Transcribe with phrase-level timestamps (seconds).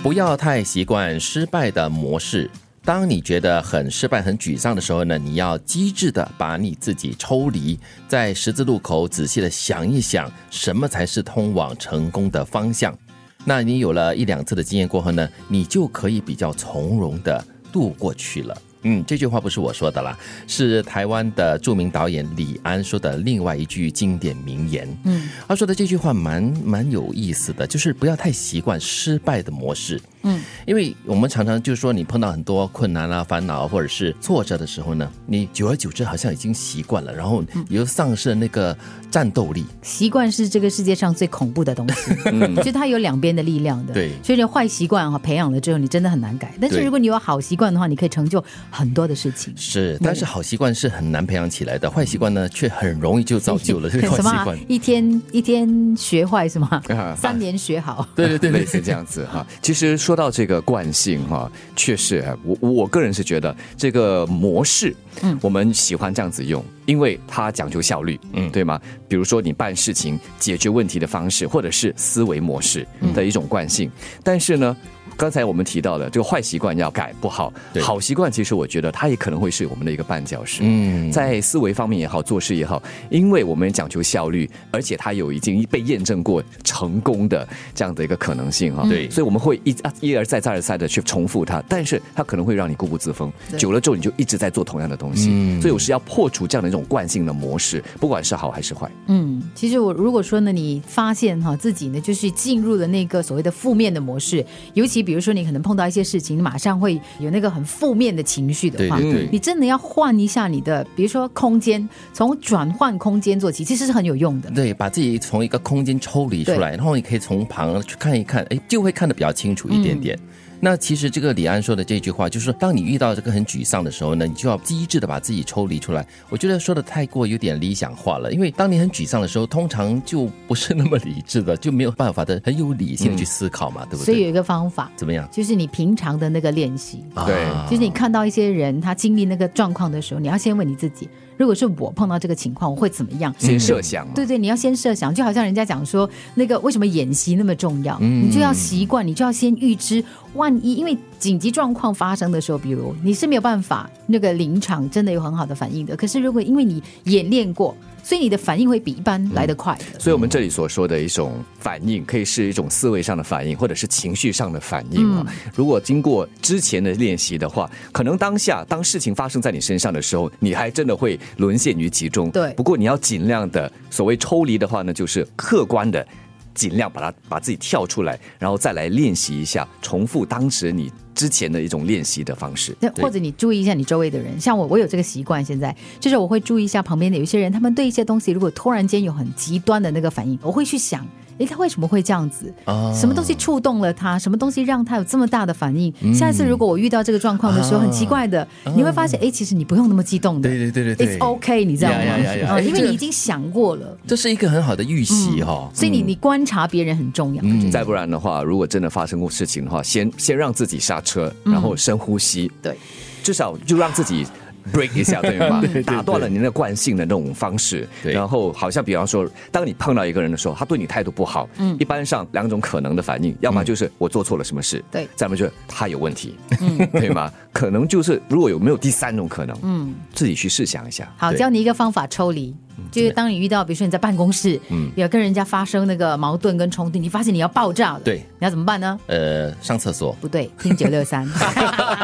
[0.00, 2.48] 不要太习惯失败的模式。
[2.84, 12.96] 当你觉得很失败、很沮丧的时候呢，你要机智的把你自己抽离，在十字路口仔细的想一想，什么才是通往成功的方向。
[13.44, 18.56] 那你有了一两次的经验过后呢，你就可以比较从容的度过去了。
[18.82, 20.16] 嗯，这句话不是我说的啦，
[20.46, 24.88] 是台湾的著名导演李安说的另外一句经典名言。
[25.04, 30.00] 嗯，他说的这句话蛮蛮有意思的，就是不要太习惯失败的模式。
[30.22, 38.76] 嗯，因为我们常常就是说，你碰到很多困难啊、烦恼啊或者是挫折的时候呢，你久而久之好像已经习惯了，然后你又丧失了那个
[39.10, 39.64] 战斗力。
[39.82, 43.94] 习惯是这个世界上最恐怖的东西， 嗯、就它有两边的力量的。
[43.94, 46.52] 对，所以坏习惯哈培养了之后，你真的很难改。
[46.60, 49.54] 但是如果你有好习惯的话，你可以成就很多的事情。
[49.56, 54.58] 是，但是好习惯是很难培养起来的，坏习惯呢却很容易就造就了 这个坏习惯。
[54.68, 56.82] 一天一天学坏是吗？
[57.16, 58.06] 三年学好。
[58.16, 59.46] 对对对， 类似这样子哈。
[59.62, 59.96] 其实。
[60.08, 68.80] 说到这个惯性哈，确实，我我个人是觉得这个模式，嗯，我们喜欢这样子用，因为它讲究效率，嗯，对吗？
[69.06, 73.90] 比如说你办事情、解决问题的方式，或者是思维模式的一种惯性，
[74.24, 74.74] 但是呢。
[75.16, 80.60] 刚才我们提到的这个坏习惯要改不好，好习惯其实我觉得它也可能会是我们的一个绊脚石。
[80.62, 88.86] 嗯，在思维方面也好，做事也好，因为我们讲究效率，而且它有已经被验证过成功的这样的一个可能性哈。
[88.88, 95.30] 对，所以我们会一一而再再而三的去重复它，但是它可能会让你固步自封，久了之后你就一直在做同样的东西。
[95.32, 98.90] 嗯，所以我是要破除这样的一种惯性的模式，不管是好还是坏。
[99.06, 104.98] 嗯，其实我如果说呢，你发现哈自己呢就是进入了那个所谓的负面的模式，尤其。
[105.08, 108.98] 比如说，你可能碰到一些事情，你马上会有那个很负面的情绪的话，
[109.30, 114.50] 你真的要换一下你的，比如说空间，从转换空间做起，其实是很有用的。
[114.50, 120.18] 对，把自己从一个空间抽离出来，然后你可以从旁去看一看，哎，就会看得比较清楚一点点。
[120.60, 126.06] 那其实这个李安说的这句话，就是，当你遇到这个很沮丧的时候呢，你就要机智的把自己抽离出来。
[126.28, 134.04] 我觉得说的太过有点理想化了，因为当你很沮丧的时候，通常就不是那么理智的，就没有办法的很有理性的去思考嘛，对不对？
[134.06, 135.28] 所以有一个方法，怎么样？
[135.30, 141.08] 就是你平常的那个练习，对，就是你看到一些人他经历那个状况的时候，你要先问你自己。
[141.38, 143.34] 如果是我碰到这个情况，我会怎么样？
[143.38, 144.06] 先设想。
[144.12, 147.98] 对对，你要先设想，就好像人家讲说，那个为什么演习那么重要？
[148.00, 150.04] 你就要习惯，你就要先预知，
[150.34, 155.96] 万一因为紧急状况发生的时候，比如你是没有办法那个临场真的有很好的反应的。
[155.96, 157.74] 可是如果因为你演练过。
[158.02, 159.78] 所以你的反应会比一般来得快。
[159.98, 165.26] 所以我们这里所说的一种反应，可以是一种思维上的反应，或者是情绪上的反应啊。
[165.54, 172.30] 如果经过之前的练习的话，可能当下当事情发生在你身上的时候，你还真的会沦陷于其中。
[172.30, 172.52] 对。
[172.54, 176.06] 不过你要尽量的所谓抽离的话呢，就是客观的。
[176.54, 182.76] 尽量把它把自己跳出来，然后再来练习一下，重复当时你之前的一种练习的方式。
[183.02, 191.04] 或者你注意一下你周围的人，像我，我有这个习惯，现在就是我会注意一下旁边的有一些人，他们对一些东西如果突然间有很极端的那个反应，我会去想。
[191.38, 192.52] 哎，他为什么会这样子？
[192.94, 194.18] 什么东西触动了他？
[194.18, 195.92] 什么东西让他有这么大的反应？
[196.14, 200.48] 下一次如果我遇到这个状况的时候，很奇怪的，你会发现，哎，其实你不用那么激动的。
[200.48, 202.60] 对对对对，It's OK，你知道吗？
[202.60, 203.96] 因为你已经想过了。
[204.06, 205.70] 这是一个很好的预习哈。
[205.72, 207.70] 所以你你观察别人很重要。
[207.70, 212.50] 再不然的话，如果真的发生过事情的话，先先让自己刹车，然后深呼吸。
[212.60, 212.76] 对，
[213.22, 214.26] 至少就让自己。
[214.72, 215.62] Break 一下对吗？
[215.86, 227.32] 打断了你那惯性的那种方式，然后好像比方说，当你碰到一个人的时候，他对你态度不好，嗯，一般上两种可能的反应，要么就是我做错了什么事，对，再么就是他有问题，嗯，对吗？
[227.52, 231.12] 可能就是如果有没有第三种可能，嗯，自己去试想一下。
[231.16, 232.54] 好，教你一个方法抽离。
[232.90, 238.98] 就是当你遇到，比如说你在办公室，嗯，要跟人家发生那个矛盾跟冲突，你发现你要爆炸了，对，你要怎么办呢？
[239.06, 240.12] 呃，上厕所。
[240.20, 241.26] 不对，听九六三，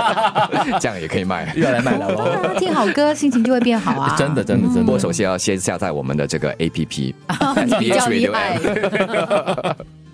[0.80, 2.54] 这样也可以卖，又要来卖了。
[2.58, 4.14] 听好歌，心情就会变好啊！
[4.18, 4.82] 真的，真的，真的。
[4.82, 7.14] 不过首先要先下载我们的这个 A P P，
[7.78, 8.58] 比较厉害。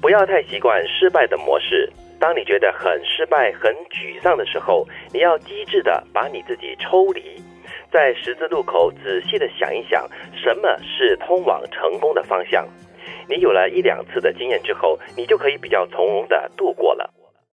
[0.01, 1.93] 不要太习惯失败的模式。
[2.19, 7.23] 当你觉得很失败、很沮丧的时候，你要机智的把你自己抽离。
[7.93, 12.67] 在十字路口仔细的想一想，什么是通往成功的方向？
[13.29, 17.13] 你有了一两次的经验之后，你就可以比较从容的度过了。